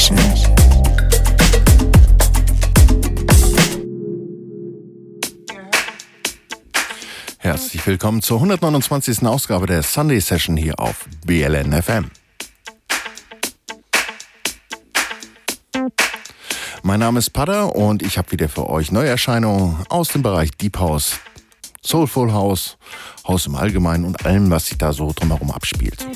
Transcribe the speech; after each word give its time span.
Session. 0.00 0.18
Herzlich 7.38 7.86
willkommen 7.86 8.22
zur 8.22 8.38
129. 8.38 9.26
Ausgabe 9.26 9.66
der 9.66 9.82
Sunday 9.82 10.20
Session 10.20 10.56
hier 10.56 10.78
auf 10.80 11.06
BLN 11.26 11.82
FM. 11.82 12.10
Mein 16.82 17.00
Name 17.00 17.18
ist 17.18 17.30
Pada 17.30 17.64
und 17.64 18.02
ich 18.02 18.16
habe 18.16 18.32
wieder 18.32 18.48
für 18.48 18.70
euch 18.70 18.90
Neuerscheinungen 18.90 19.84
aus 19.90 20.08
dem 20.08 20.22
Bereich 20.22 20.50
Deep 20.52 20.78
House, 20.78 21.16
Soulful 21.82 22.32
House, 22.32 22.78
House 23.28 23.46
im 23.46 23.54
Allgemeinen 23.54 24.06
und 24.06 24.24
allem, 24.24 24.50
was 24.50 24.66
sich 24.68 24.78
da 24.78 24.94
so 24.94 25.12
drumherum 25.14 25.50
abspielt. 25.50 26.06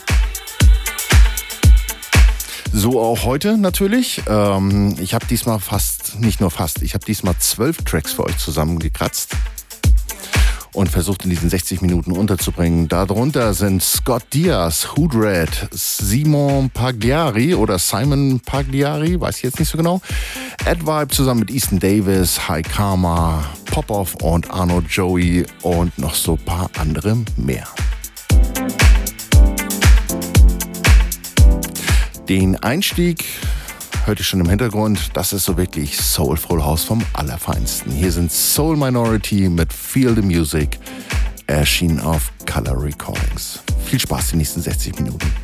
So 2.77 3.01
auch 3.01 3.25
heute 3.25 3.57
natürlich. 3.57 4.21
Ähm, 4.29 4.97
ich 4.99 5.15
habe 5.15 5.25
diesmal 5.27 5.61
fast, 5.61 6.19
nicht 6.19 6.41
nur 6.41 6.51
fast, 6.51 6.83
ich 6.83 6.95
habe 6.95 7.05
diesmal 7.05 7.37
zwölf 7.39 7.77
Tracks 7.79 8.13
für 8.13 8.25
euch 8.25 8.37
zusammengekratzt 8.37 9.31
und 10.73 10.89
versucht 10.89 11.23
in 11.23 11.31
diesen 11.31 11.49
60 11.49 11.83
Minuten 11.83 12.11
unterzubringen. 12.11 12.89
Darunter 12.89 13.55
sind 13.55 13.81
Scott 13.81 14.25
Diaz, 14.33 14.89
Hoodred, 14.97 15.69
Simon 15.71 16.69
Pagliari 16.69 17.55
oder 17.55 17.79
Simon 17.79 18.41
Pagliari, 18.41 19.21
weiß 19.21 19.37
ich 19.37 19.43
jetzt 19.45 19.61
nicht 19.61 19.69
so 19.69 19.79
genau. 19.79 20.01
Ed 20.65 20.85
Vibe 20.85 21.09
zusammen 21.09 21.41
mit 21.41 21.53
Easton 21.53 21.79
Davis, 21.79 22.49
High 22.49 22.67
Karma, 22.67 23.45
Popoff 23.67 24.17
und 24.17 24.51
Arno 24.51 24.81
Joey 24.81 25.47
und 25.63 25.97
noch 25.97 26.17
so 26.17 26.33
ein 26.33 26.45
paar 26.45 26.69
andere 26.77 27.19
mehr. 27.37 27.69
Den 32.29 32.57
Einstieg 32.57 33.27
hört 34.07 34.19
ihr 34.19 34.25
schon 34.25 34.41
im 34.41 34.49
Hintergrund. 34.49 35.11
Das 35.13 35.35
ist 35.35 35.45
so 35.45 35.59
wirklich 35.59 35.95
Soulful 35.99 36.65
House 36.65 36.83
vom 36.85 37.05
Allerfeinsten. 37.13 37.93
Hier 37.93 38.11
sind 38.11 38.33
Soul 38.33 38.79
Minority 38.79 39.51
mit 39.51 39.71
Feel 39.71 40.15
the 40.15 40.23
Music, 40.23 40.79
erschienen 41.47 42.01
auf 42.01 42.33
Color 42.51 42.83
Recordings. 42.83 43.61
Viel 43.85 44.01
Spaß 44.01 44.31
die 44.31 44.37
nächsten 44.37 44.63
60 44.63 44.97
Minuten. 45.01 45.44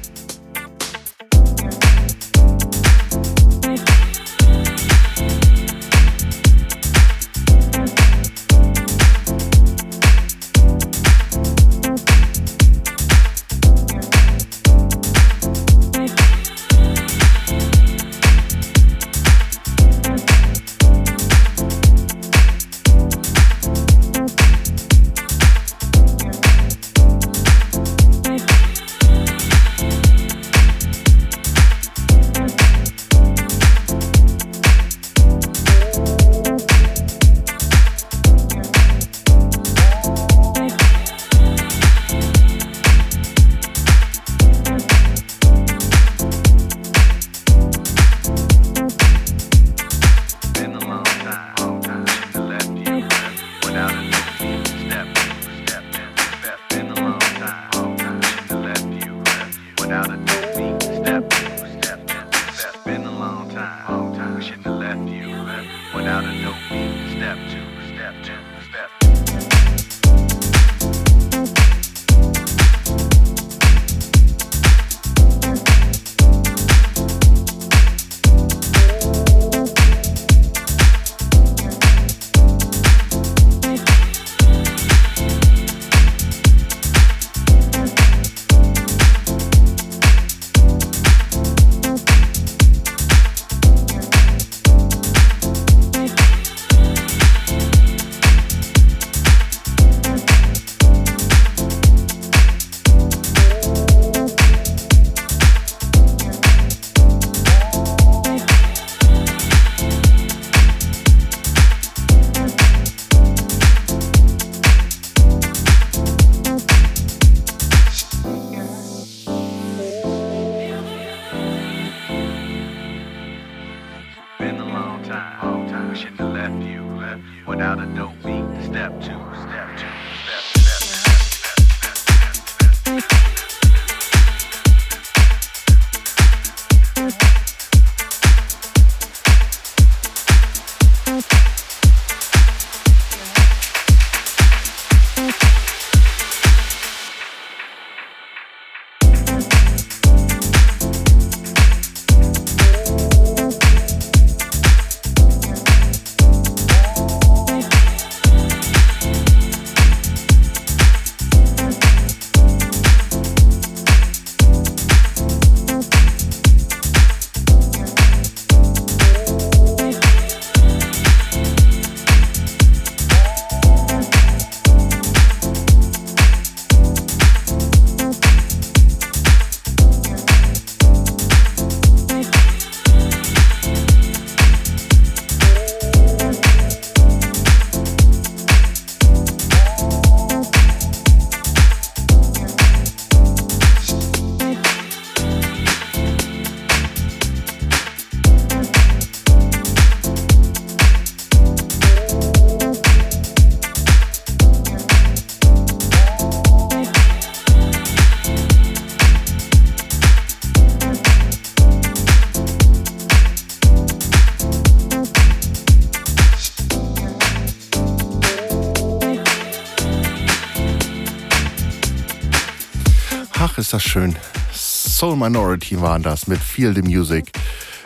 Ist 223.71 223.75
das 223.75 223.93
schön. 223.93 224.17
Soul 224.53 225.15
Minority 225.15 225.81
waren 225.81 226.03
das 226.03 226.27
mit 226.27 226.41
Feel 226.41 226.75
the 226.75 226.83
Music. 226.83 227.31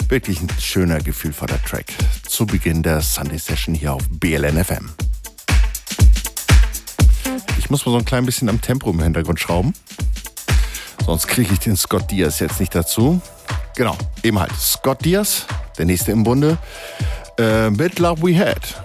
Wirklich 0.08 0.40
ein 0.40 0.48
schöner, 0.58 0.98
gefühlvoller 0.98 1.62
Track. 1.62 1.84
Zu 2.26 2.46
Beginn 2.46 2.82
der 2.82 3.02
Sunday 3.02 3.36
Session 3.36 3.74
hier 3.74 3.92
auf 3.92 4.02
BLN 4.08 4.64
FM. 4.64 4.90
Ich 7.58 7.68
muss 7.68 7.84
mal 7.84 7.92
so 7.92 7.98
ein 7.98 8.04
klein 8.06 8.24
bisschen 8.24 8.48
am 8.48 8.62
Tempo 8.62 8.90
im 8.92 9.02
Hintergrund 9.02 9.38
schrauben. 9.38 9.74
Sonst 11.04 11.26
kriege 11.28 11.52
ich 11.52 11.58
den 11.58 11.76
Scott 11.76 12.10
Diaz 12.10 12.38
jetzt 12.38 12.60
nicht 12.60 12.74
dazu. 12.74 13.20
Genau, 13.76 13.98
eben 14.22 14.38
halt. 14.38 14.52
Scott 14.58 15.04
Diaz, 15.04 15.44
der 15.76 15.84
nächste 15.84 16.12
im 16.12 16.24
Bunde, 16.24 16.56
äh, 17.36 17.68
mit 17.68 17.98
Love 17.98 18.22
We 18.22 18.38
Had. 18.38 18.83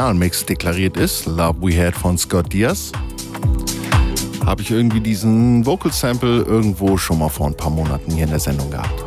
Originalmix 0.00 0.46
deklariert 0.46 0.96
ist, 0.96 1.26
Love 1.26 1.60
We 1.60 1.76
Had 1.76 1.94
von 1.94 2.16
Scott 2.16 2.50
Diaz, 2.50 2.90
habe 4.46 4.62
ich 4.62 4.70
irgendwie 4.70 5.00
diesen 5.00 5.66
Vocal 5.66 5.92
Sample 5.92 6.40
irgendwo 6.40 6.96
schon 6.96 7.18
mal 7.18 7.28
vor 7.28 7.48
ein 7.48 7.54
paar 7.54 7.68
Monaten 7.68 8.10
hier 8.10 8.24
in 8.24 8.30
der 8.30 8.40
Sendung 8.40 8.70
gehabt. 8.70 9.04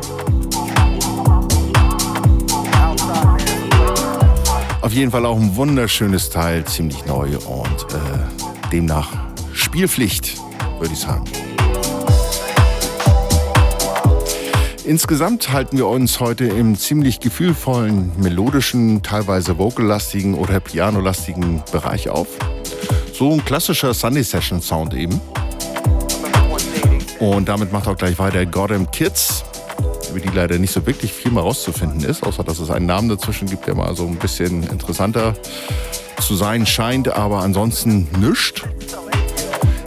Auf 4.82 4.92
jeden 4.92 5.10
Fall 5.10 5.26
auch 5.26 5.36
ein 5.36 5.56
wunderschönes 5.56 6.30
Teil, 6.30 6.64
ziemlich 6.64 7.04
neu 7.06 7.38
und 7.38 7.86
äh, 7.92 8.70
demnach 8.70 9.10
Spielpflicht, 9.52 10.38
würde 10.78 10.94
ich 10.94 11.00
sagen. 11.00 11.24
Insgesamt 14.86 15.50
halten 15.50 15.78
wir 15.78 15.86
uns 15.86 16.20
heute 16.20 16.44
im 16.44 16.76
ziemlich 16.76 17.18
gefühlvollen, 17.18 18.12
melodischen, 18.18 19.02
teilweise 19.02 19.54
vocallastigen 19.56 20.34
oder 20.34 20.60
pianolastigen 20.60 21.62
Bereich 21.72 22.10
auf. 22.10 22.26
So 23.14 23.32
ein 23.32 23.42
klassischer 23.42 23.94
Sunday 23.94 24.22
Session 24.22 24.60
Sound 24.60 24.92
eben. 24.92 25.18
Und 27.18 27.48
damit 27.48 27.72
macht 27.72 27.88
auch 27.88 27.96
gleich 27.96 28.18
weiter 28.18 28.44
Goddamn 28.44 28.90
Kids, 28.90 29.42
über 30.10 30.20
die 30.20 30.28
leider 30.28 30.58
nicht 30.58 30.72
so 30.72 30.84
wirklich 30.84 31.14
viel 31.14 31.32
mehr 31.32 31.44
rauszufinden 31.44 32.04
ist, 32.04 32.22
außer 32.22 32.44
dass 32.44 32.58
es 32.58 32.70
einen 32.70 32.84
Namen 32.84 33.08
dazwischen 33.08 33.48
gibt, 33.48 33.66
der 33.66 33.74
mal 33.74 33.96
so 33.96 34.06
ein 34.06 34.16
bisschen 34.16 34.64
interessanter 34.64 35.32
zu 36.20 36.36
sein 36.36 36.66
scheint, 36.66 37.08
aber 37.08 37.38
ansonsten 37.38 38.06
nischt. 38.20 38.66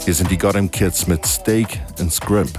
Hier 0.04 0.14
sind 0.14 0.28
die 0.32 0.38
Goddamn 0.38 0.72
Kids 0.72 1.06
mit 1.06 1.24
Steak 1.24 1.68
and 2.00 2.12
Scrimp. 2.12 2.58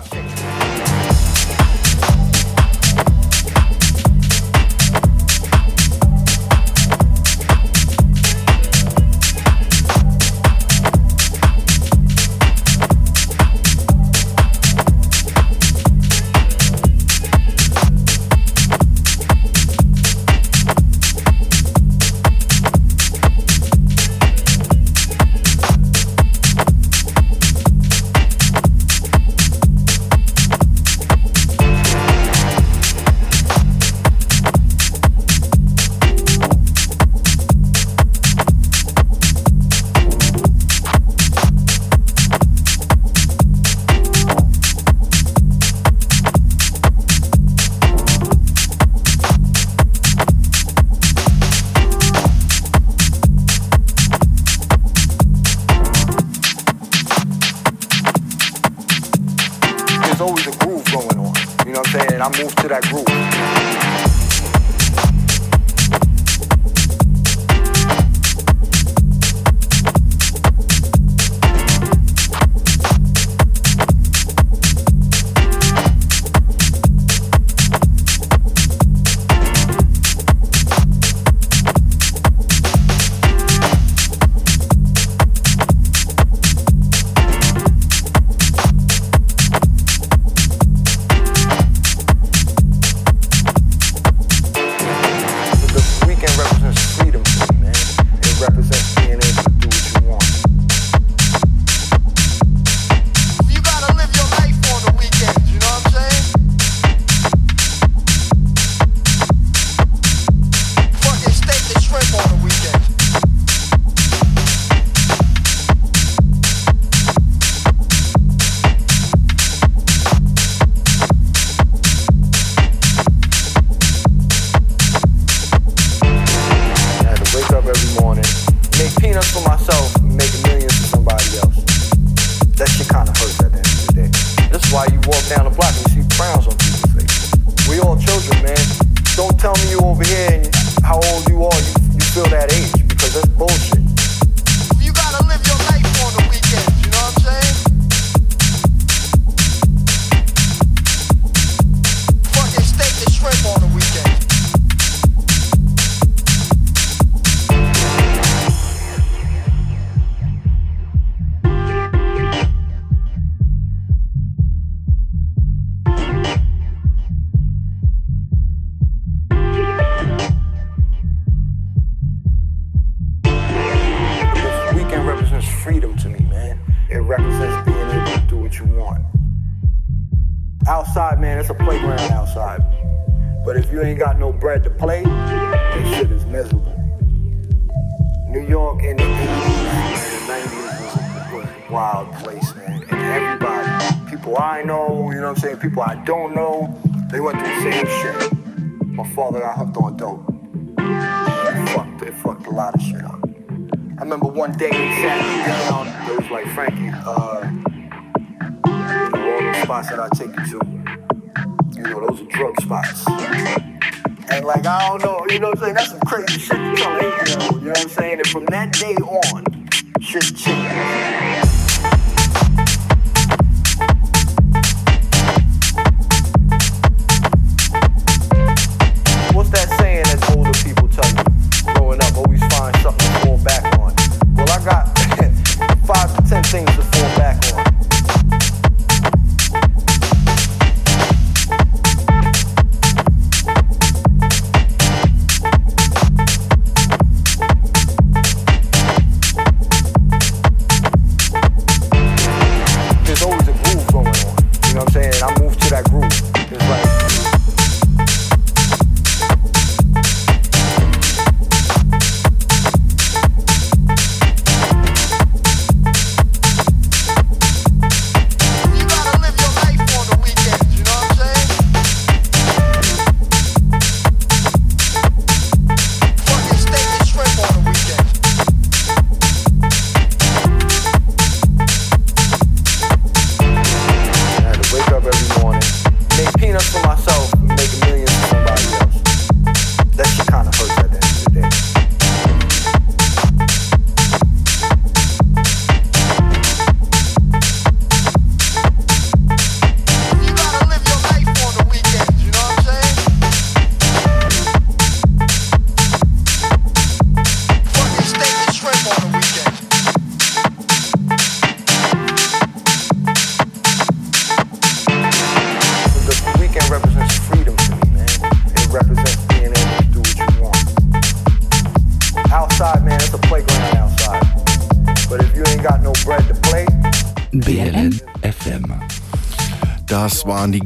for 129.22 129.48
myself. 129.48 129.99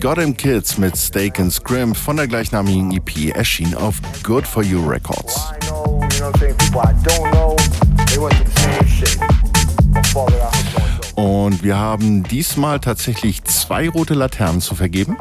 Goddamn 0.04 0.36
Kids 0.36 0.78
mit 0.78 0.98
Steak 0.98 1.40
and 1.40 1.50
Scrimp 1.50 1.96
von 1.96 2.18
der 2.18 2.28
gleichnamigen 2.28 2.92
EP, 2.92 3.34
erschien 3.34 3.74
auf 3.74 4.02
Good 4.22 4.46
For 4.46 4.62
You 4.62 4.86
Records. 4.86 5.34
Und 11.16 11.64
wir 11.64 11.78
haben 11.78 12.22
diesmal 12.24 12.82
tatsächlich 12.82 13.46
zwei 13.46 13.88
rote 13.88 14.14
Laternen 14.14 14.60
zu 14.60 14.76
vergeben. 14.76 15.16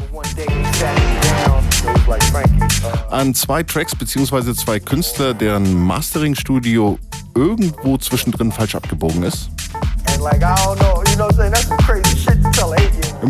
An 3.08 3.34
zwei 3.36 3.62
Tracks 3.62 3.94
bzw. 3.94 4.52
zwei 4.54 4.80
Künstler, 4.80 5.32
deren 5.32 5.74
Mastering-Studio 5.74 6.98
irgendwo 7.36 7.98
zwischendrin 7.98 8.50
falsch 8.50 8.74
abgebogen 8.74 9.22
ist. 9.22 9.48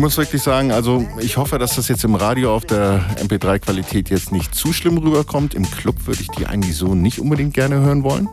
Muss 0.03 0.17
wirklich 0.17 0.41
sagen, 0.41 0.73
also 0.73 1.07
ich 1.21 1.37
hoffe, 1.37 1.57
dass 1.57 1.77
das 1.77 1.87
jetzt 1.87 2.03
im 2.03 2.15
Radio 2.15 2.53
auf 2.53 2.65
der 2.65 3.05
MP3-Qualität 3.21 4.09
jetzt 4.09 4.33
nicht 4.33 4.53
zu 4.53 4.73
schlimm 4.73 4.97
rüberkommt. 4.97 5.53
Im 5.53 5.63
Club 5.63 5.95
würde 6.07 6.21
ich 6.21 6.27
die 6.27 6.45
eigentlich 6.45 6.75
so 6.75 6.93
nicht 6.93 7.21
unbedingt 7.21 7.53
gerne 7.53 7.75
hören 7.75 8.03
wollen. 8.03 8.27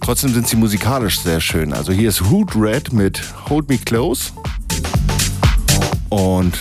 Trotzdem 0.00 0.32
sind 0.32 0.48
sie 0.48 0.56
musikalisch 0.56 1.20
sehr 1.20 1.42
schön. 1.42 1.74
Also 1.74 1.92
hier 1.92 2.08
ist 2.08 2.22
Hood 2.22 2.56
Red 2.56 2.94
mit 2.94 3.22
Hold 3.50 3.68
Me 3.68 3.76
Close. 3.76 4.30
Und 6.08 6.56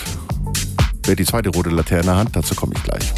wer 1.06 1.16
die 1.16 1.24
zweite 1.24 1.48
rote 1.48 1.70
Laterne 1.70 2.18
hat, 2.18 2.36
dazu 2.36 2.56
komme 2.56 2.74
ich 2.76 2.84
gleich. 2.84 3.14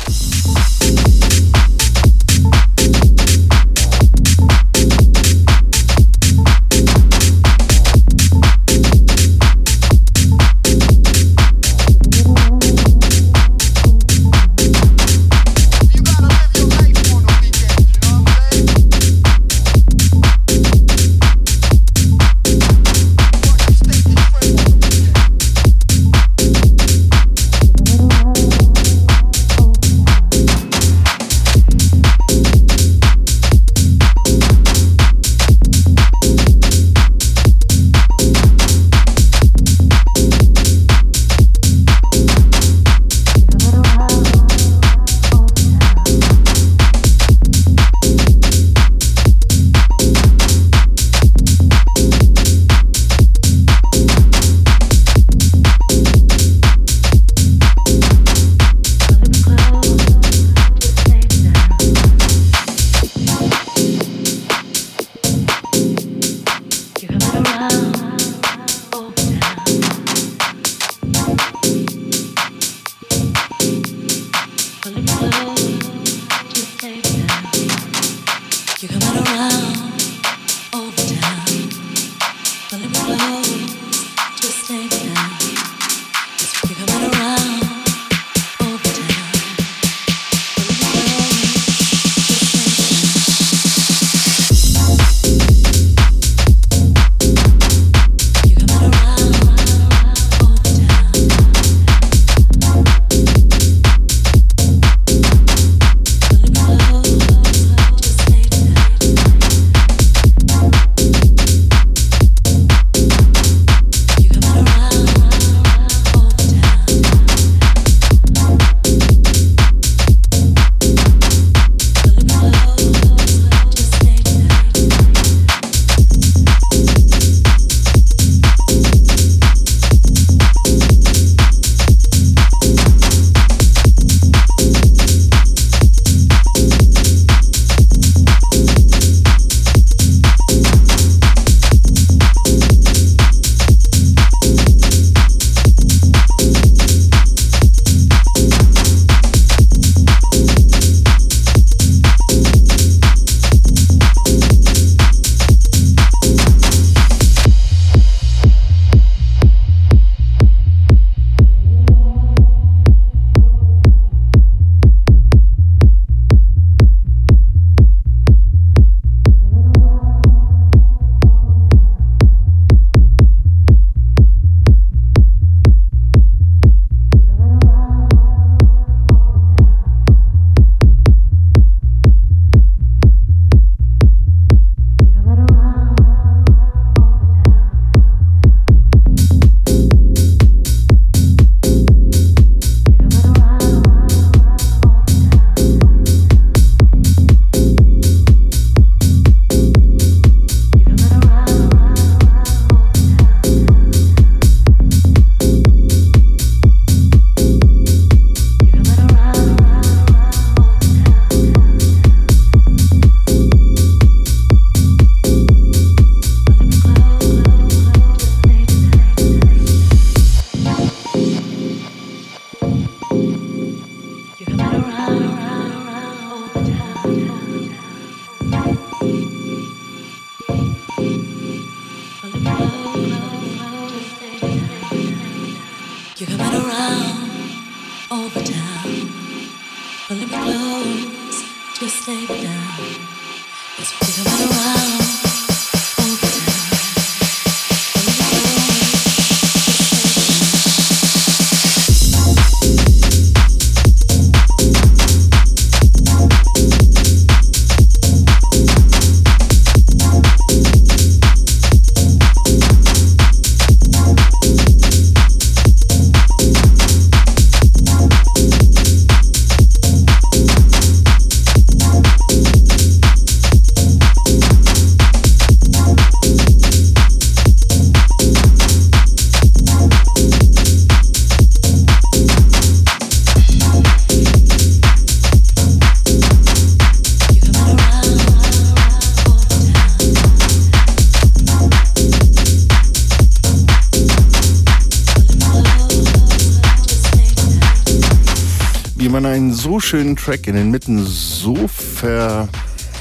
Schönen 299.86 300.15
Track 300.15 300.48
in 300.48 300.56
den 300.56 300.71
Mitten 300.71 301.06
so 301.06 301.67
ver... 301.67 302.48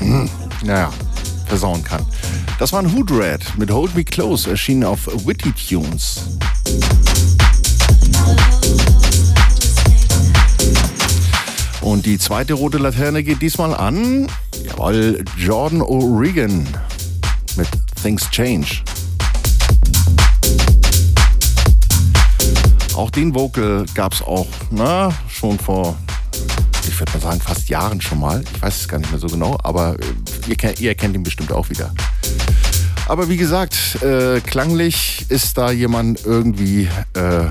Hm, 0.01 0.29
naja, 0.62 0.92
versauen 1.47 1.83
kann. 1.83 2.05
Das 2.59 2.75
war 2.75 2.81
ein 2.81 2.94
Hood 2.94 3.11
Red 3.11 3.40
mit 3.57 3.70
Hold 3.70 3.94
Me 3.94 4.05
Close, 4.05 4.51
erschienen 4.51 4.85
auf 4.85 5.07
Witty 5.07 5.53
Tunes. 5.53 6.37
Und 11.81 12.05
die 12.05 12.18
zweite 12.18 12.53
rote 12.53 12.77
Laterne 12.77 13.23
geht 13.23 13.40
diesmal 13.40 13.75
an, 13.75 14.27
jawohl, 14.66 15.25
Jordan 15.38 15.81
O'Regan 15.81 16.66
mit 17.57 17.68
Things 18.03 18.29
Change. 18.31 18.83
Auch 22.94 23.11
den 23.11 23.35
Vocal 23.35 23.87
gab 23.94 24.12
es 24.12 24.20
auch, 24.20 24.47
na, 24.70 25.14
schon 25.29 25.59
vor, 25.59 25.97
ich 26.94 27.00
würde 27.00 27.12
mal 27.14 27.20
sagen, 27.20 27.40
fast 27.40 27.68
Jahren 27.68 28.00
schon 28.00 28.20
mal. 28.20 28.44
Ich 28.54 28.62
weiß 28.62 28.83
es 28.83 28.88
gar 28.88 28.98
nicht 28.98 29.11
mehr 29.11 29.18
so 29.18 29.26
genau, 29.26 29.59
aber 29.64 29.96
äh, 29.98 30.52
ihr, 30.52 30.80
ihr 30.80 30.94
kennt 30.94 31.16
ihn 31.16 31.24
bestimmt 31.24 31.50
auch 31.50 31.68
wieder. 31.68 31.92
Aber 33.09 33.28
wie 33.28 33.37
gesagt, 33.37 34.00
äh, 34.00 34.40
klanglich 34.40 35.26
ist 35.28 35.59
da 35.59 35.72
jemand 35.72 36.24
irgendwie 36.24 36.88
äh, 37.14 37.46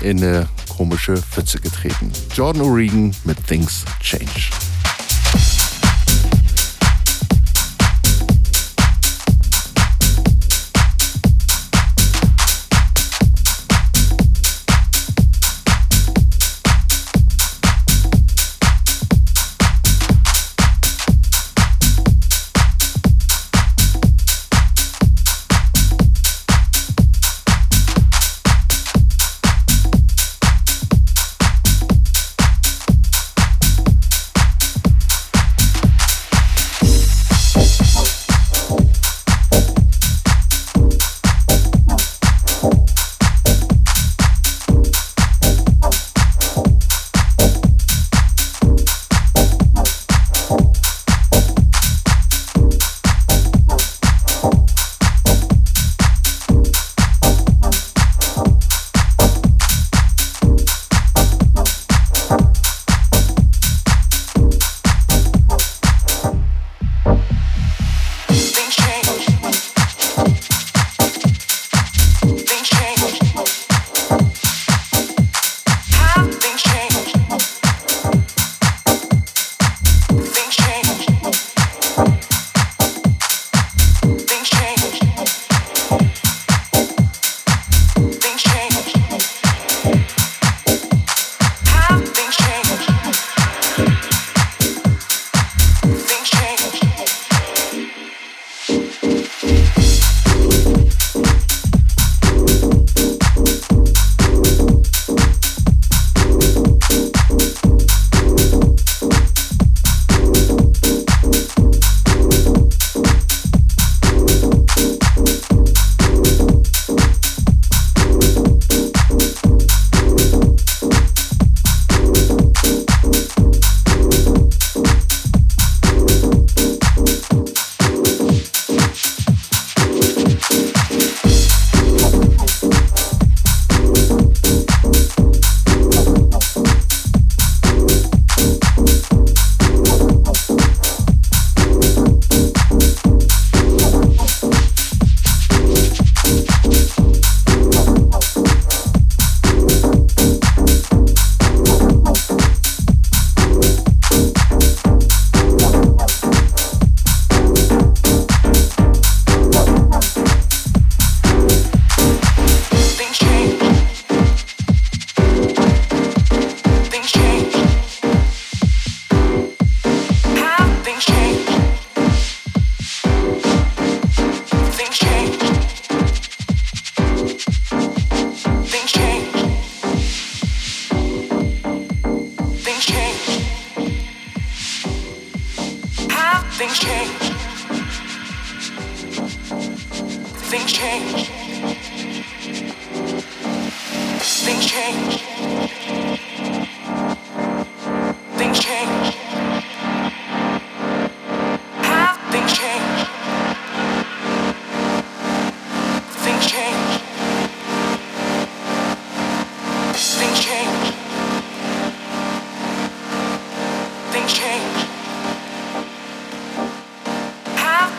in 0.00 0.18
eine 0.18 0.48
komische 0.68 1.16
Pfütze 1.16 1.60
getreten. 1.60 2.10
Jordan 2.34 2.62
O'Regan 2.62 3.14
mit 3.24 3.46
Things 3.46 3.84
Change. 4.00 4.50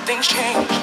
Things 0.09 0.25
change. 0.25 0.78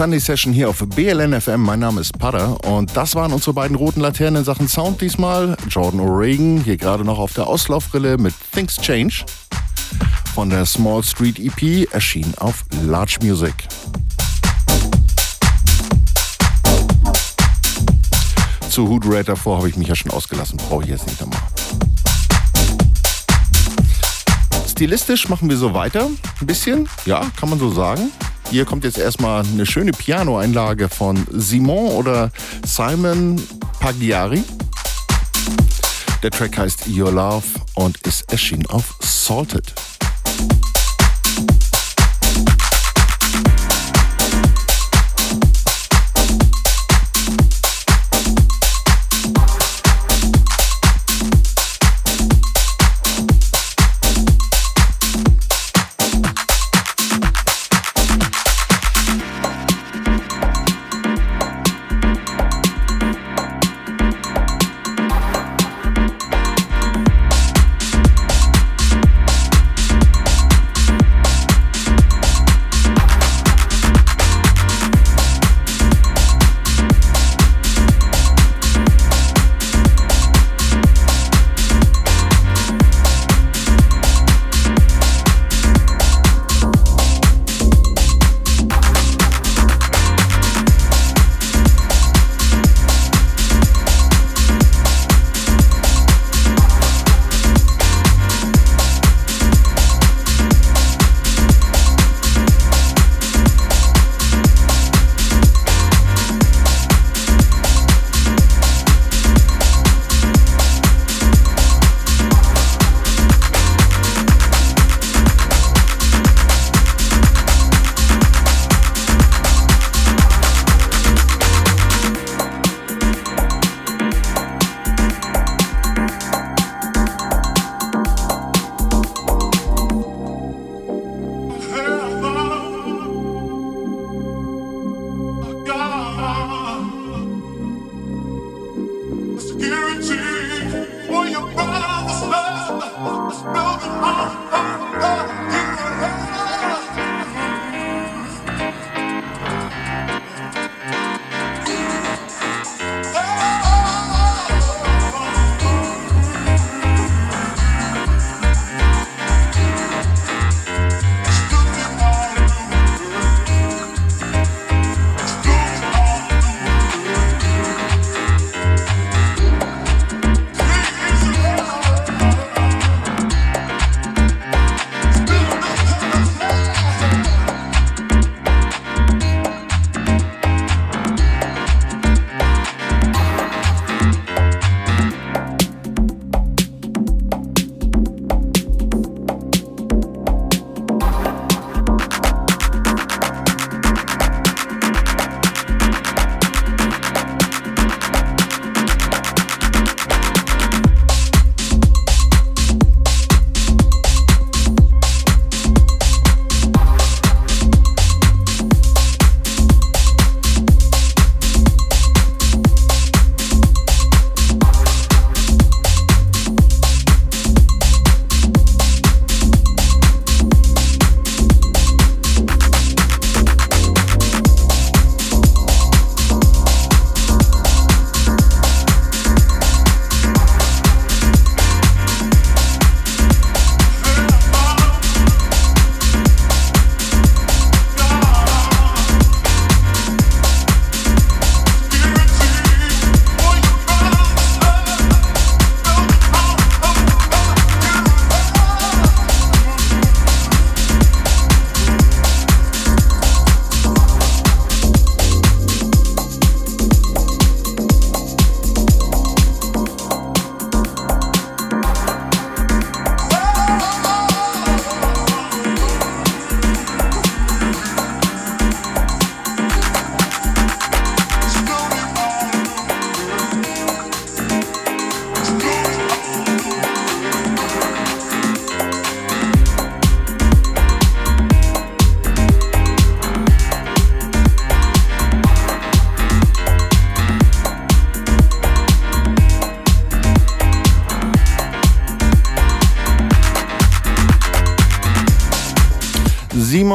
Sunday 0.00 0.18
Session 0.18 0.54
hier 0.54 0.70
auf 0.70 0.78
BLN 0.78 1.38
FM. 1.38 1.60
Mein 1.60 1.80
Name 1.80 2.00
ist 2.00 2.18
Pada 2.18 2.56
und 2.66 2.96
das 2.96 3.14
waren 3.16 3.34
unsere 3.34 3.52
beiden 3.52 3.76
roten 3.76 4.00
Laternen 4.00 4.36
in 4.36 4.44
Sachen 4.46 4.66
Sound 4.66 5.02
diesmal. 5.02 5.58
Jordan 5.68 6.00
O'Regan 6.00 6.62
hier 6.64 6.78
gerade 6.78 7.04
noch 7.04 7.18
auf 7.18 7.34
der 7.34 7.46
Auslaufbrille 7.46 8.16
mit 8.16 8.32
Things 8.50 8.78
Change 8.78 9.26
von 10.34 10.48
der 10.48 10.64
Small 10.64 11.02
Street 11.02 11.38
EP 11.38 11.92
erschien 11.92 12.32
auf 12.38 12.64
Large 12.86 13.18
Music. 13.20 13.52
Zu 18.70 18.88
Hood 18.88 19.04
Red 19.06 19.28
davor 19.28 19.58
habe 19.58 19.68
ich 19.68 19.76
mich 19.76 19.88
ja 19.88 19.94
schon 19.94 20.12
ausgelassen, 20.12 20.58
brauche 20.70 20.84
ich 20.84 20.88
jetzt 20.88 21.06
nicht 21.06 21.20
nochmal. 21.20 21.42
Stilistisch 24.66 25.28
machen 25.28 25.50
wir 25.50 25.58
so 25.58 25.74
weiter, 25.74 26.08
ein 26.40 26.46
bisschen, 26.46 26.88
ja, 27.04 27.20
kann 27.38 27.50
man 27.50 27.58
so 27.58 27.70
sagen. 27.70 28.10
Hier 28.50 28.64
kommt 28.64 28.82
jetzt 28.82 28.98
erstmal 28.98 29.44
eine 29.44 29.64
schöne 29.64 29.92
Piano-Einlage 29.92 30.88
von 30.88 31.24
Simon 31.30 31.92
oder 31.92 32.32
Simon 32.66 33.40
Pagliari. 33.78 34.42
Der 36.24 36.32
Track 36.32 36.58
heißt 36.58 36.88
Your 36.88 37.12
Love 37.12 37.46
und 37.74 37.98
ist 37.98 38.32
erschienen 38.32 38.66
auf 38.66 38.96
Salted. 39.00 39.72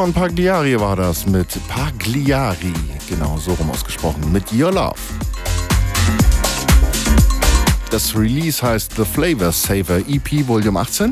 Und 0.05 0.13
Pagliari 0.13 0.79
war 0.79 0.95
das 0.95 1.25
mit 1.25 1.47
Pagliari, 1.67 2.71
genau 3.09 3.39
so 3.39 3.53
rum 3.53 3.71
ausgesprochen, 3.71 4.31
mit 4.31 4.53
Your 4.53 4.71
Love. 4.71 4.93
Das 7.89 8.15
Release 8.15 8.61
heißt 8.61 8.93
The 8.97 9.03
Flavor 9.03 9.51
Saver 9.51 9.97
EP 10.07 10.47
Volume 10.47 10.79
18. 10.79 11.11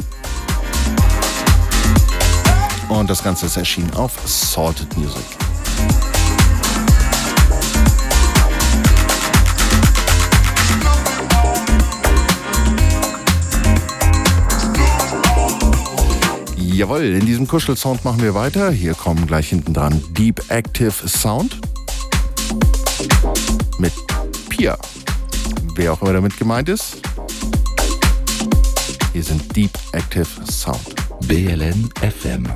Und 2.87 3.09
das 3.09 3.23
Ganze 3.23 3.47
ist 3.47 3.57
erschienen 3.57 3.91
auf 3.95 4.11
Salted 4.27 4.95
Music. 4.95 5.32
Jawohl, 16.73 17.03
in 17.03 17.27
diesem 17.27 17.47
Kuschelsound 17.47 18.03
machen 18.03 18.23
wir 18.23 18.33
weiter. 18.33 18.71
Hier 18.71 18.95
kommen 18.95 19.27
gleich 19.27 19.49
hinten 19.49 19.75
dran 19.75 20.01
Deep 20.17 20.41
Active 20.49 21.07
Sound 21.07 21.59
mit 23.77 23.93
Pia. 24.49 24.75
Wer 25.75 25.93
auch 25.93 26.01
immer 26.01 26.13
damit 26.13 26.35
gemeint 26.35 26.69
ist. 26.69 26.97
Hier 29.13 29.23
sind 29.23 29.55
Deep 29.55 29.71
Active 29.91 30.25
Sound. 30.49 30.95
BLN 31.27 31.89
FM. 32.01 32.47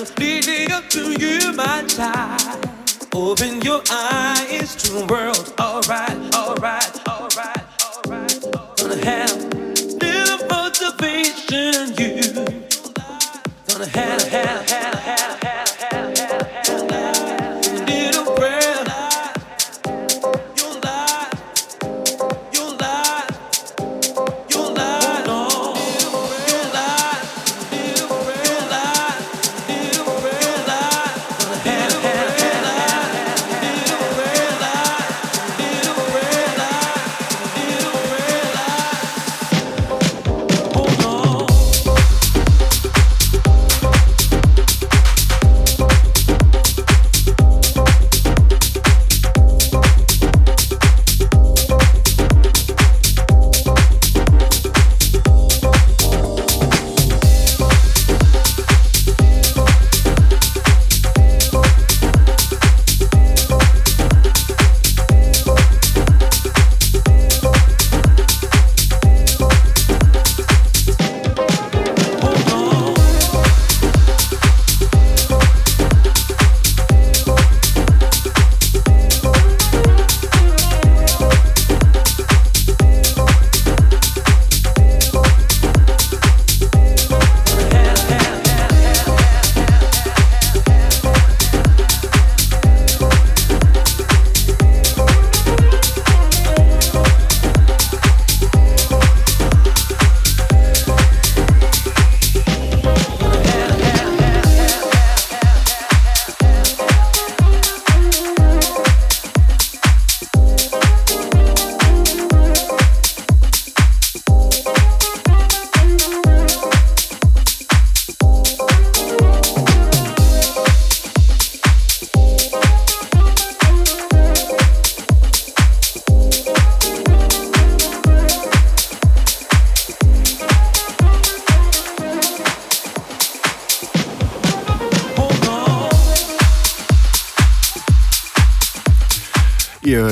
just 0.00 0.16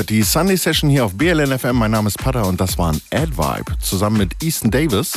die 0.03 0.23
Sunday 0.23 0.55
Session 0.55 0.89
hier 0.89 1.05
auf 1.05 1.15
BLN 1.15 1.57
FM. 1.57 1.75
Mein 1.75 1.91
Name 1.91 2.07
ist 2.07 2.17
Patter 2.17 2.45
und 2.47 2.59
das 2.59 2.77
war 2.77 2.91
ein 2.91 3.01
Ad 3.11 3.37
Vibe 3.37 3.77
zusammen 3.79 4.17
mit 4.17 4.43
Easton 4.43 4.71
Davis 4.71 5.13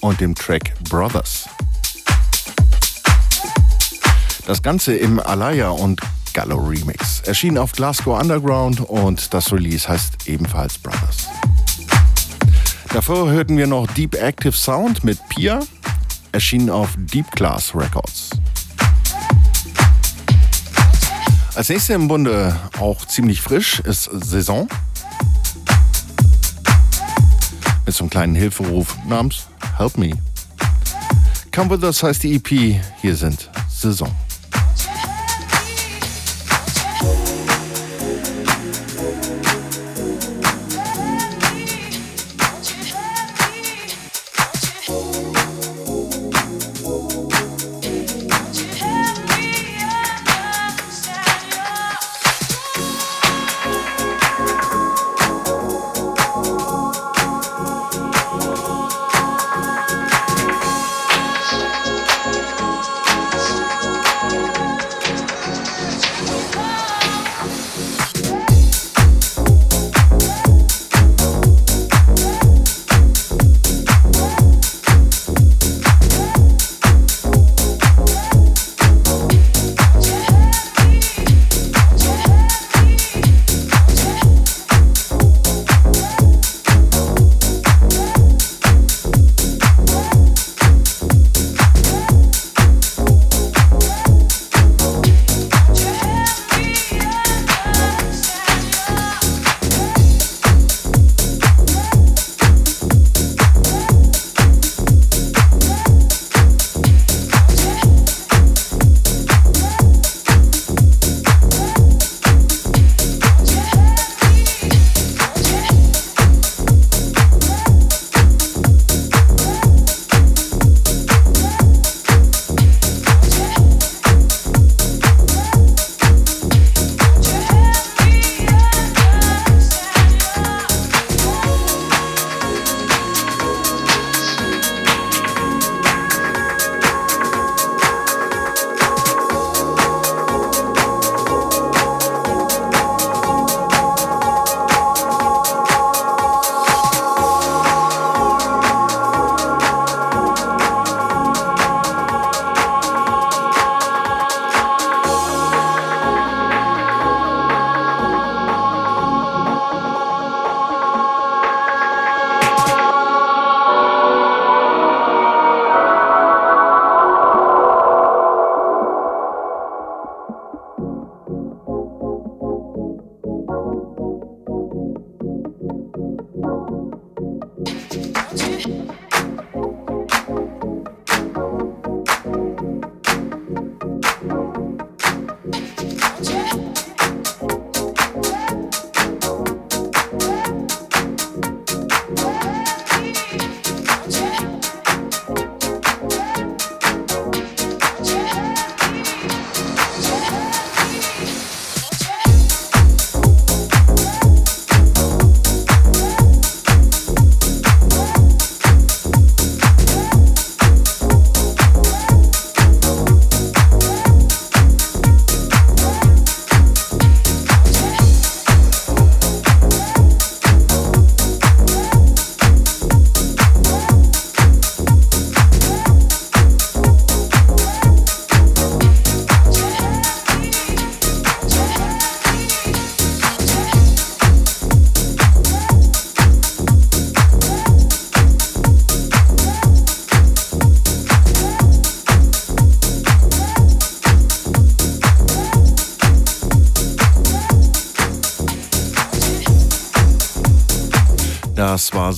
und 0.00 0.20
dem 0.20 0.34
Track 0.34 0.74
Brothers. 0.84 1.48
Das 4.46 4.62
Ganze 4.62 4.96
im 4.96 5.20
Alaya 5.20 5.70
und 5.70 6.00
Gallo 6.32 6.56
Remix. 6.56 7.20
Erschien 7.20 7.58
auf 7.58 7.72
Glasgow 7.72 8.20
Underground 8.20 8.80
und 8.80 9.32
das 9.34 9.52
Release 9.52 9.88
heißt 9.88 10.28
ebenfalls 10.28 10.78
Brothers. 10.78 11.28
Davor 12.92 13.30
hörten 13.30 13.56
wir 13.56 13.66
noch 13.66 13.86
Deep 13.88 14.14
Active 14.14 14.52
Sound 14.52 15.04
mit 15.04 15.18
Pia, 15.28 15.60
erschienen 16.32 16.70
auf 16.70 16.90
Deep 16.96 17.30
Class 17.32 17.74
Records. 17.74 18.17
Als 21.58 21.70
nächstes 21.70 21.96
im 21.96 22.06
Bunde 22.06 22.54
auch 22.78 23.04
ziemlich 23.04 23.40
frisch 23.40 23.80
ist 23.80 24.04
Saison. 24.12 24.68
Mit 27.84 27.92
so 27.92 28.04
einem 28.04 28.10
kleinen 28.10 28.36
Hilferuf 28.36 28.96
namens 29.08 29.48
Help 29.76 29.98
Me. 29.98 30.12
Come 31.52 31.70
With 31.70 31.82
Us 31.82 32.00
heißt 32.00 32.22
die 32.22 32.36
EP. 32.36 32.80
Hier 33.00 33.16
sind 33.16 33.50
Saison. 33.68 34.14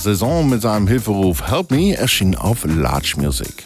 Saison 0.01 0.49
mit 0.49 0.63
seinem 0.63 0.87
Hilferuf 0.87 1.47
Help 1.47 1.69
Me, 1.69 1.95
erschien 1.95 2.33
auf 2.35 2.65
Large 2.65 3.13
Music. 3.17 3.63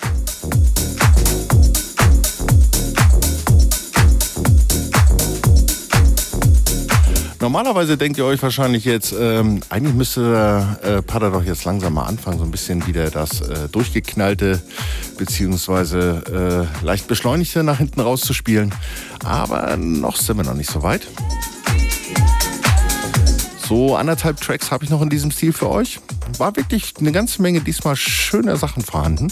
Normalerweise 7.40 7.96
denkt 7.96 8.18
ihr 8.18 8.26
euch 8.26 8.42
wahrscheinlich 8.44 8.84
jetzt, 8.84 9.14
ähm, 9.18 9.62
eigentlich 9.70 9.94
müsste 9.94 10.78
äh, 10.84 11.02
Pader 11.02 11.32
doch 11.32 11.44
jetzt 11.44 11.64
langsam 11.64 11.94
mal 11.94 12.04
anfangen, 12.04 12.40
so 12.40 12.44
ein 12.44 12.52
bisschen 12.52 12.86
wieder 12.86 13.10
das 13.12 13.40
äh, 13.40 13.70
durchgeknallte 13.72 14.62
beziehungsweise 15.18 16.68
äh, 16.84 16.86
leicht 16.86 17.08
beschleunigte 17.08 17.64
nach 17.64 17.78
hinten 17.78 18.02
rauszuspielen. 18.02 18.74
Aber 19.24 19.78
noch 19.78 20.18
sind 20.18 20.36
wir 20.36 20.44
noch 20.44 20.54
nicht 20.54 20.70
so 20.70 20.84
weit. 20.84 21.08
So 23.68 23.96
anderthalb 23.96 24.40
Tracks 24.42 24.70
habe 24.70 24.84
ich 24.84 24.92
noch 24.92 25.02
in 25.02 25.10
diesem 25.10 25.32
Stil 25.32 25.52
für 25.52 25.70
euch. 25.70 26.00
War 26.38 26.56
wirklich 26.56 26.94
eine 27.00 27.12
ganze 27.12 27.42
Menge 27.42 27.62
diesmal 27.62 27.96
schöner 27.96 28.58
Sachen 28.58 28.84
vorhanden. 28.84 29.32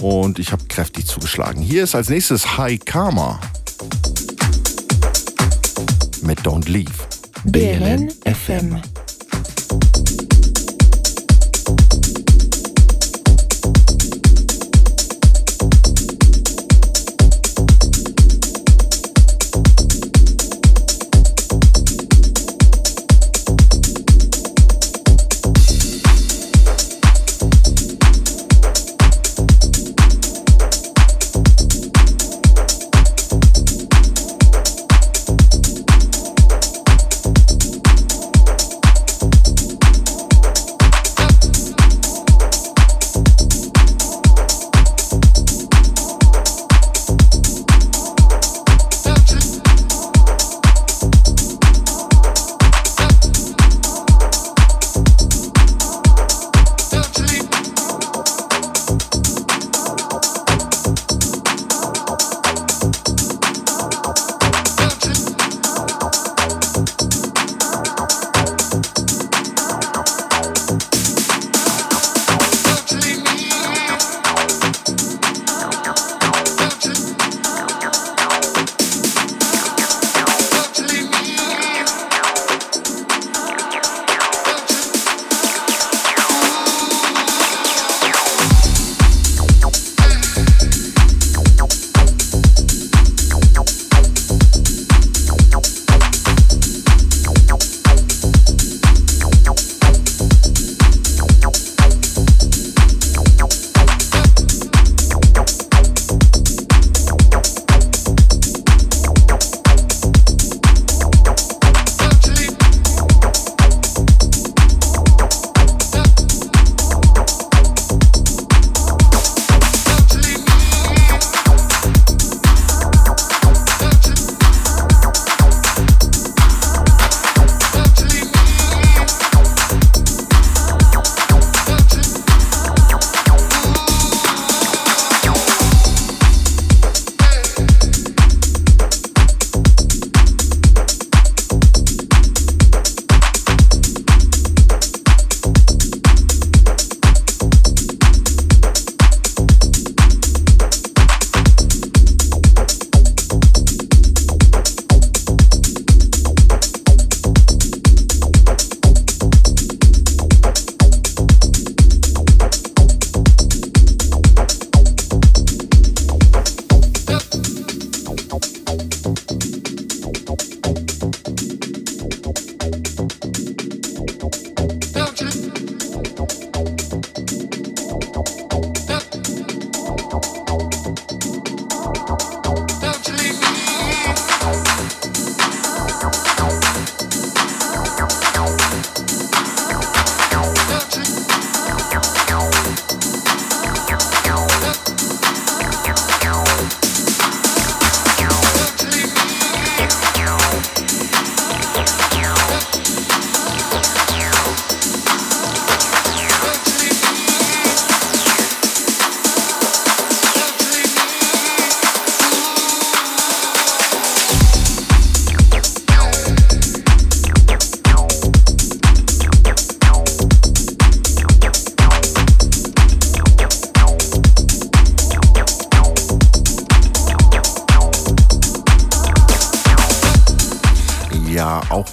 Und 0.00 0.38
ich 0.38 0.52
habe 0.52 0.64
kräftig 0.68 1.06
zugeschlagen. 1.06 1.60
Hier 1.60 1.82
ist 1.82 1.96
als 1.96 2.08
nächstes 2.08 2.56
High 2.56 2.78
Karma 2.84 3.40
mit 6.22 6.40
Don't 6.42 6.70
Leave. 6.70 6.92
BLN 7.44 8.12
FM. 8.24 8.80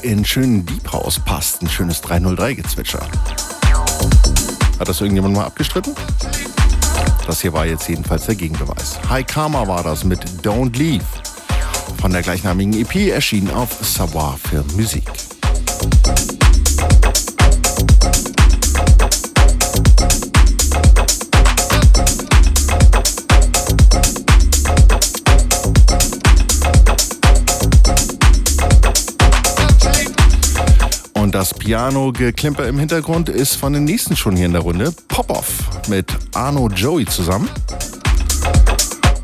In 0.01 0.23
schönen 0.23 0.65
Deep 0.65 0.91
House 0.91 1.19
passt. 1.19 1.61
Ein 1.61 1.69
schönes 1.69 2.03
303-Gezwitscher. 2.03 2.99
Hat 4.79 4.87
das 4.87 5.01
irgendjemand 5.01 5.35
mal 5.35 5.45
abgestritten? 5.45 5.93
Das 7.25 7.41
hier 7.41 7.53
war 7.53 7.65
jetzt 7.65 7.87
jedenfalls 7.89 8.25
der 8.25 8.35
Gegenbeweis. 8.35 8.99
High 9.09 9.25
Karma 9.25 9.67
war 9.67 9.83
das 9.83 10.03
mit 10.03 10.23
Don't 10.41 10.77
Leave. 10.77 11.05
Von 11.99 12.11
der 12.11 12.21
gleichnamigen 12.21 12.73
EP 12.73 13.11
erschien 13.11 13.49
auf 13.51 13.71
Savoir 13.81 14.37
für 14.37 14.63
Musik. 14.75 15.03
Piano-Geklimper 31.31 32.67
im 32.67 32.79
Hintergrund 32.79 33.29
ist 33.29 33.55
von 33.55 33.73
den 33.73 33.83
nächsten 33.83 34.15
schon 34.15 34.35
hier 34.35 34.45
in 34.45 34.53
der 34.53 34.61
Runde. 34.61 34.93
Pop-Off 35.07 35.87
mit 35.87 36.11
Arno 36.33 36.69
Joey 36.69 37.05
zusammen 37.05 37.49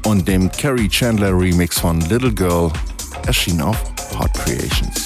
und 0.05 0.27
dem 0.27 0.51
Carrie 0.51 0.89
Chandler 0.89 1.37
Remix 1.37 1.79
von 1.79 2.01
Little 2.01 2.33
Girl 2.33 2.71
erschien 3.25 3.61
auf 3.61 3.77
Hot 4.19 4.33
Creations. 4.33 5.04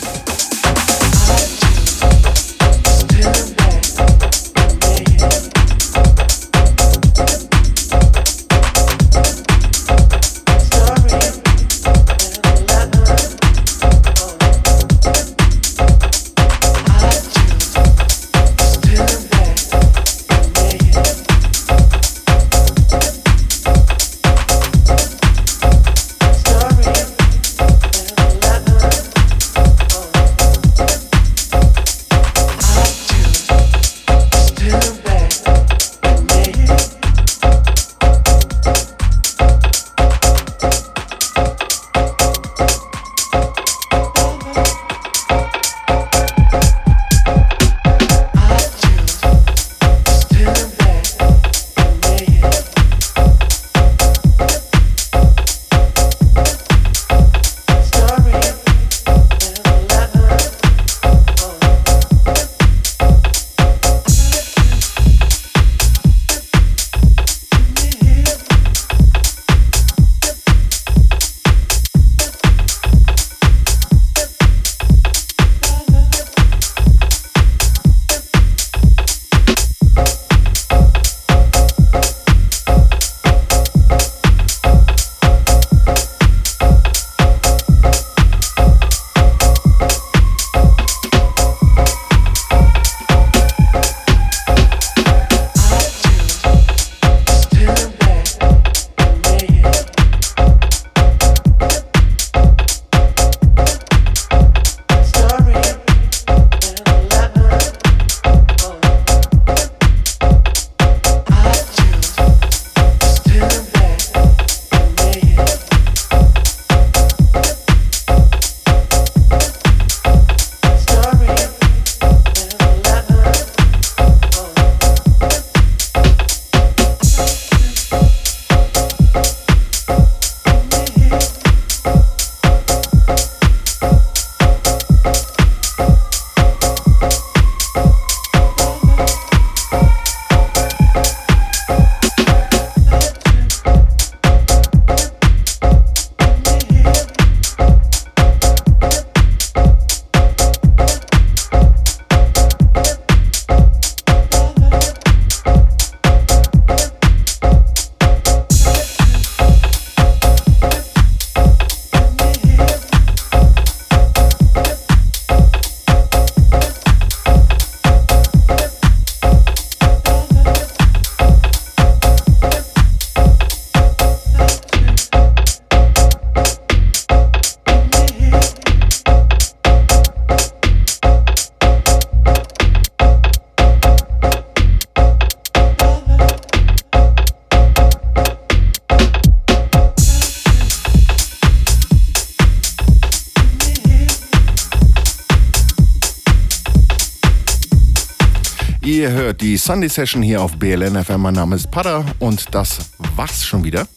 Die 199.50 199.58
Sunday 199.58 199.90
Session 199.90 200.22
hier 200.22 200.44
auf 200.44 200.58
BLN 200.58 201.04
FM. 201.04 201.22
Mein 201.22 201.34
Name 201.34 201.56
ist 201.56 201.72
Pada 201.72 202.06
und 202.20 202.54
das 202.54 202.78
war's 203.16 203.44
schon 203.44 203.64
wieder. 203.64 203.88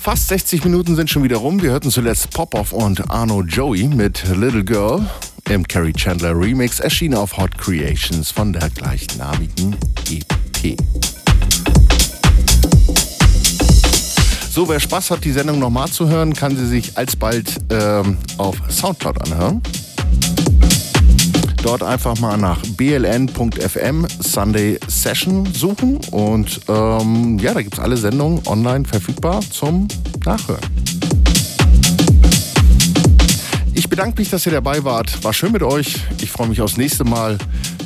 Fast 0.00 0.28
60 0.28 0.64
Minuten 0.64 0.96
sind 0.96 1.10
schon 1.10 1.22
wieder 1.22 1.36
rum. 1.36 1.60
Wir 1.60 1.72
hörten 1.72 1.90
zuletzt 1.90 2.30
Pop-Off 2.30 2.72
und 2.72 3.10
Arno 3.10 3.42
Joey 3.42 3.88
mit 3.88 4.24
Little 4.34 4.64
Girl 4.64 5.06
im 5.50 5.68
Carrie 5.68 5.92
Chandler 5.92 6.34
Remix, 6.34 6.80
erschienen 6.80 7.14
auf 7.14 7.36
Hot 7.36 7.58
Creations 7.58 8.30
von 8.30 8.54
der 8.54 8.70
gleichnamigen 8.70 9.76
EP. 10.08 10.80
So, 14.50 14.66
wer 14.66 14.80
Spaß 14.80 15.10
hat, 15.10 15.24
die 15.24 15.32
Sendung 15.32 15.58
nochmal 15.58 15.90
zu 15.90 16.08
hören, 16.08 16.32
kann 16.32 16.56
sie 16.56 16.66
sich 16.66 16.96
alsbald 16.96 17.58
ähm, 17.68 18.16
auf 18.38 18.56
Soundcloud 18.70 19.30
anhören. 19.30 19.60
Dort 21.62 21.82
einfach 21.82 22.18
mal 22.20 22.38
nach 22.38 22.62
bln.fm 22.76 24.06
Sunday 24.18 24.78
Session 24.88 25.46
suchen 25.52 25.98
und 26.10 26.60
ähm, 26.68 27.38
ja, 27.38 27.52
da 27.52 27.60
gibt 27.60 27.74
es 27.74 27.80
alle 27.80 27.98
Sendungen 27.98 28.40
online 28.46 28.86
verfügbar 28.86 29.40
zum 29.50 29.86
Nachhören. 30.24 30.62
Ich 33.74 33.90
bedanke 33.90 34.18
mich, 34.20 34.30
dass 34.30 34.46
ihr 34.46 34.52
dabei 34.52 34.82
wart. 34.84 35.22
War 35.22 35.34
schön 35.34 35.52
mit 35.52 35.62
euch. 35.62 35.96
Ich 36.22 36.30
freue 36.30 36.48
mich 36.48 36.62
aufs 36.62 36.78
nächste 36.78 37.04
Mal. 37.04 37.36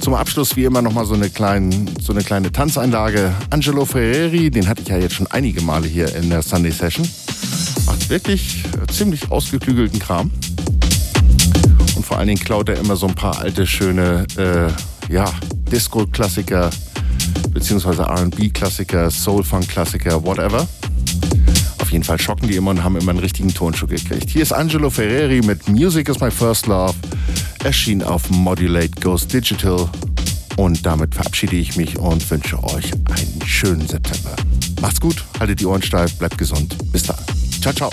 Zum 0.00 0.14
Abschluss 0.14 0.54
wie 0.54 0.64
immer 0.64 0.80
nochmal 0.80 1.04
so, 1.04 1.14
so 1.14 2.12
eine 2.12 2.22
kleine 2.22 2.52
Tanzeinlage. 2.52 3.32
Angelo 3.50 3.84
Ferreri, 3.84 4.50
den 4.50 4.68
hatte 4.68 4.82
ich 4.82 4.88
ja 4.88 4.98
jetzt 4.98 5.14
schon 5.14 5.26
einige 5.28 5.62
Male 5.62 5.88
hier 5.88 6.14
in 6.14 6.30
der 6.30 6.42
Sunday 6.42 6.72
Session. 6.72 7.08
Macht 7.86 8.08
wirklich 8.08 8.62
ziemlich 8.92 9.30
ausgeklügelten 9.30 9.98
Kram 9.98 10.30
vor 12.04 12.18
allen 12.18 12.28
Dingen 12.28 12.40
klaut 12.40 12.68
er 12.68 12.78
immer 12.78 12.96
so 12.96 13.06
ein 13.06 13.14
paar 13.14 13.38
alte, 13.38 13.66
schöne, 13.66 14.26
äh, 14.36 15.12
ja, 15.12 15.32
Disco-Klassiker, 15.70 16.70
beziehungsweise 17.50 18.02
RB-Klassiker, 18.02 19.10
Soul-Funk-Klassiker, 19.10 20.22
whatever. 20.24 20.66
Auf 21.80 21.90
jeden 21.90 22.04
Fall 22.04 22.20
schocken 22.20 22.48
die 22.48 22.56
immer 22.56 22.72
und 22.72 22.84
haben 22.84 22.96
immer 22.96 23.10
einen 23.10 23.20
richtigen 23.20 23.52
Tonschuh 23.52 23.86
gekriegt. 23.86 24.30
Hier 24.30 24.42
ist 24.42 24.52
Angelo 24.52 24.90
Ferreri 24.90 25.40
mit 25.42 25.68
Music 25.68 26.08
is 26.08 26.20
My 26.20 26.30
First 26.30 26.66
Love, 26.66 26.94
erschien 27.62 28.02
auf 28.02 28.30
Modulate 28.30 29.00
Ghost 29.00 29.32
Digital. 29.32 29.88
Und 30.56 30.86
damit 30.86 31.14
verabschiede 31.14 31.56
ich 31.56 31.76
mich 31.76 31.98
und 31.98 32.30
wünsche 32.30 32.62
euch 32.62 32.92
einen 32.92 33.42
schönen 33.44 33.86
September. 33.88 34.36
Macht's 34.80 35.00
gut, 35.00 35.24
haltet 35.40 35.60
die 35.60 35.66
Ohren 35.66 35.82
steif, 35.82 36.14
bleibt 36.16 36.38
gesund. 36.38 36.76
Bis 36.92 37.04
dann. 37.04 37.18
Ciao, 37.60 37.74
ciao. 37.74 37.90